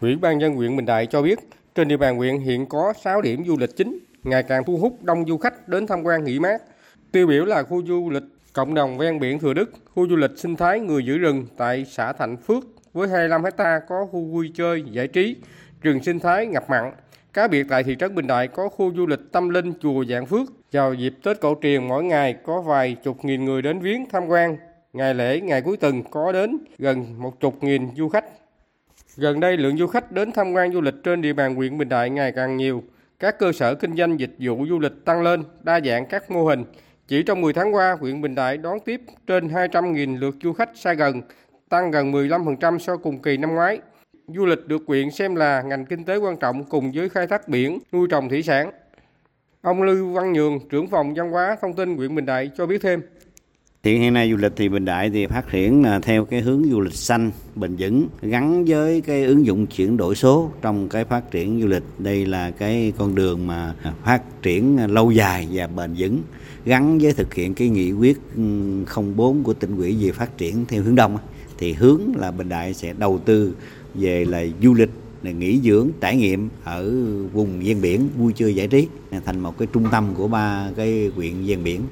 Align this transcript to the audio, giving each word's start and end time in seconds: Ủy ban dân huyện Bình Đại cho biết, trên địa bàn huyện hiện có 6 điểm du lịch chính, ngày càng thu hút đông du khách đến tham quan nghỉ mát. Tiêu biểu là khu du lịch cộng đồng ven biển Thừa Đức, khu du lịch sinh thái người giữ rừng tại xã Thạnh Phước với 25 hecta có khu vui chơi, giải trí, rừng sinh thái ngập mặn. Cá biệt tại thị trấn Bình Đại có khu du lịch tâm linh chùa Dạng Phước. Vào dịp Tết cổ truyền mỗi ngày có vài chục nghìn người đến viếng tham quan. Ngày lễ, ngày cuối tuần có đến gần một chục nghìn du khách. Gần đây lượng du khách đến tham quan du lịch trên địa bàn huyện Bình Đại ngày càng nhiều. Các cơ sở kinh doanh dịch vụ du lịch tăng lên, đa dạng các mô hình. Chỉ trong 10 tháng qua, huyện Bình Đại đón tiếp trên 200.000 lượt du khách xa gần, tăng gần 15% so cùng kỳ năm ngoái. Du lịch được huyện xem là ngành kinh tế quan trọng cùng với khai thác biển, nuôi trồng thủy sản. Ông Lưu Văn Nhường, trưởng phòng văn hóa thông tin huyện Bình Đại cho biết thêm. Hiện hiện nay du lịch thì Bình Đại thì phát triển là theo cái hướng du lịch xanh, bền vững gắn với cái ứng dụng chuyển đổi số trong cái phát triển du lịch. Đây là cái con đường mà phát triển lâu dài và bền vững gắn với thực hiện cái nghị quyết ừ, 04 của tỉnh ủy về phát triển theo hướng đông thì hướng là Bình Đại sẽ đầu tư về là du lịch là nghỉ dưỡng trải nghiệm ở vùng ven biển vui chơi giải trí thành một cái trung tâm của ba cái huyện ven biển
Ủy 0.00 0.16
ban 0.16 0.40
dân 0.40 0.54
huyện 0.54 0.76
Bình 0.76 0.86
Đại 0.86 1.06
cho 1.06 1.22
biết, 1.22 1.38
trên 1.74 1.88
địa 1.88 1.96
bàn 1.96 2.16
huyện 2.16 2.38
hiện 2.38 2.66
có 2.66 2.92
6 3.02 3.20
điểm 3.20 3.44
du 3.46 3.56
lịch 3.58 3.76
chính, 3.76 3.98
ngày 4.22 4.42
càng 4.42 4.64
thu 4.64 4.76
hút 4.76 4.98
đông 5.02 5.24
du 5.26 5.38
khách 5.38 5.68
đến 5.68 5.86
tham 5.86 6.02
quan 6.02 6.24
nghỉ 6.24 6.38
mát. 6.38 6.62
Tiêu 7.12 7.26
biểu 7.26 7.44
là 7.44 7.62
khu 7.62 7.82
du 7.86 8.10
lịch 8.10 8.22
cộng 8.52 8.74
đồng 8.74 8.98
ven 8.98 9.20
biển 9.20 9.38
Thừa 9.38 9.54
Đức, 9.54 9.70
khu 9.94 10.08
du 10.08 10.16
lịch 10.16 10.30
sinh 10.36 10.56
thái 10.56 10.80
người 10.80 11.04
giữ 11.04 11.18
rừng 11.18 11.46
tại 11.56 11.84
xã 11.88 12.12
Thạnh 12.12 12.36
Phước 12.36 12.64
với 12.92 13.08
25 13.08 13.44
hecta 13.44 13.80
có 13.88 14.06
khu 14.10 14.24
vui 14.24 14.50
chơi, 14.54 14.84
giải 14.90 15.08
trí, 15.08 15.36
rừng 15.82 16.02
sinh 16.02 16.18
thái 16.18 16.46
ngập 16.46 16.70
mặn. 16.70 16.92
Cá 17.32 17.48
biệt 17.48 17.66
tại 17.68 17.84
thị 17.84 17.96
trấn 18.00 18.14
Bình 18.14 18.26
Đại 18.26 18.48
có 18.48 18.68
khu 18.68 18.92
du 18.94 19.06
lịch 19.06 19.32
tâm 19.32 19.48
linh 19.48 19.72
chùa 19.80 20.04
Dạng 20.04 20.26
Phước. 20.26 20.48
Vào 20.72 20.94
dịp 20.94 21.14
Tết 21.24 21.40
cổ 21.40 21.54
truyền 21.62 21.88
mỗi 21.88 22.04
ngày 22.04 22.36
có 22.44 22.60
vài 22.60 22.96
chục 23.04 23.24
nghìn 23.24 23.44
người 23.44 23.62
đến 23.62 23.78
viếng 23.78 24.06
tham 24.12 24.26
quan. 24.26 24.56
Ngày 24.92 25.14
lễ, 25.14 25.40
ngày 25.40 25.62
cuối 25.62 25.76
tuần 25.76 26.02
có 26.10 26.32
đến 26.32 26.58
gần 26.78 27.22
một 27.22 27.40
chục 27.40 27.62
nghìn 27.62 27.88
du 27.96 28.08
khách. 28.08 28.24
Gần 29.16 29.40
đây 29.40 29.56
lượng 29.56 29.76
du 29.76 29.86
khách 29.86 30.12
đến 30.12 30.32
tham 30.32 30.52
quan 30.52 30.72
du 30.72 30.80
lịch 30.80 30.94
trên 31.04 31.22
địa 31.22 31.32
bàn 31.32 31.54
huyện 31.54 31.78
Bình 31.78 31.88
Đại 31.88 32.10
ngày 32.10 32.32
càng 32.32 32.56
nhiều. 32.56 32.82
Các 33.18 33.38
cơ 33.38 33.52
sở 33.52 33.74
kinh 33.74 33.96
doanh 33.96 34.20
dịch 34.20 34.34
vụ 34.38 34.66
du 34.68 34.78
lịch 34.78 35.04
tăng 35.04 35.22
lên, 35.22 35.42
đa 35.62 35.80
dạng 35.80 36.06
các 36.06 36.30
mô 36.30 36.44
hình. 36.44 36.64
Chỉ 37.08 37.22
trong 37.22 37.40
10 37.40 37.52
tháng 37.52 37.74
qua, 37.74 37.96
huyện 38.00 38.20
Bình 38.20 38.34
Đại 38.34 38.56
đón 38.56 38.80
tiếp 38.80 39.00
trên 39.26 39.48
200.000 39.48 40.18
lượt 40.18 40.36
du 40.42 40.52
khách 40.52 40.70
xa 40.74 40.92
gần, 40.92 41.22
tăng 41.68 41.90
gần 41.90 42.12
15% 42.12 42.78
so 42.78 42.96
cùng 42.96 43.22
kỳ 43.22 43.36
năm 43.36 43.54
ngoái. 43.54 43.80
Du 44.28 44.46
lịch 44.46 44.66
được 44.66 44.82
huyện 44.86 45.10
xem 45.10 45.34
là 45.34 45.62
ngành 45.62 45.86
kinh 45.86 46.04
tế 46.04 46.16
quan 46.16 46.36
trọng 46.36 46.64
cùng 46.64 46.92
với 46.94 47.08
khai 47.08 47.26
thác 47.26 47.48
biển, 47.48 47.78
nuôi 47.92 48.08
trồng 48.10 48.28
thủy 48.28 48.42
sản. 48.42 48.70
Ông 49.62 49.82
Lưu 49.82 50.12
Văn 50.12 50.32
Nhường, 50.32 50.68
trưởng 50.68 50.86
phòng 50.86 51.14
văn 51.14 51.30
hóa 51.30 51.56
thông 51.60 51.74
tin 51.74 51.96
huyện 51.96 52.14
Bình 52.14 52.26
Đại 52.26 52.50
cho 52.56 52.66
biết 52.66 52.82
thêm. 52.82 53.02
Hiện 53.88 54.00
hiện 54.00 54.14
nay 54.14 54.30
du 54.30 54.36
lịch 54.36 54.52
thì 54.56 54.68
Bình 54.68 54.84
Đại 54.84 55.10
thì 55.10 55.26
phát 55.26 55.50
triển 55.50 55.82
là 55.82 56.00
theo 56.00 56.24
cái 56.24 56.40
hướng 56.40 56.64
du 56.70 56.80
lịch 56.80 56.94
xanh, 56.94 57.30
bền 57.54 57.76
vững 57.78 58.08
gắn 58.22 58.64
với 58.64 59.00
cái 59.00 59.24
ứng 59.24 59.46
dụng 59.46 59.66
chuyển 59.66 59.96
đổi 59.96 60.14
số 60.14 60.50
trong 60.62 60.88
cái 60.88 61.04
phát 61.04 61.30
triển 61.30 61.60
du 61.60 61.66
lịch. 61.66 61.82
Đây 61.98 62.26
là 62.26 62.50
cái 62.50 62.92
con 62.98 63.14
đường 63.14 63.46
mà 63.46 63.74
phát 64.04 64.42
triển 64.42 64.76
lâu 64.86 65.10
dài 65.10 65.48
và 65.52 65.66
bền 65.66 65.94
vững 65.98 66.20
gắn 66.64 66.98
với 66.98 67.12
thực 67.12 67.34
hiện 67.34 67.54
cái 67.54 67.68
nghị 67.68 67.92
quyết 67.92 68.18
ừ, 68.36 68.42
04 69.16 69.42
của 69.42 69.52
tỉnh 69.54 69.76
ủy 69.76 69.96
về 70.00 70.12
phát 70.12 70.38
triển 70.38 70.64
theo 70.68 70.82
hướng 70.82 70.94
đông 70.94 71.18
thì 71.58 71.72
hướng 71.72 72.00
là 72.16 72.30
Bình 72.30 72.48
Đại 72.48 72.74
sẽ 72.74 72.94
đầu 72.98 73.18
tư 73.18 73.54
về 73.94 74.24
là 74.24 74.44
du 74.62 74.74
lịch 74.74 74.90
là 75.22 75.30
nghỉ 75.30 75.60
dưỡng 75.60 75.88
trải 76.00 76.16
nghiệm 76.16 76.48
ở 76.64 76.90
vùng 77.32 77.60
ven 77.60 77.80
biển 77.80 78.08
vui 78.16 78.32
chơi 78.36 78.54
giải 78.54 78.68
trí 78.68 78.88
thành 79.24 79.40
một 79.40 79.58
cái 79.58 79.68
trung 79.72 79.84
tâm 79.92 80.14
của 80.14 80.28
ba 80.28 80.70
cái 80.76 81.10
huyện 81.16 81.34
ven 81.46 81.64
biển 81.64 81.82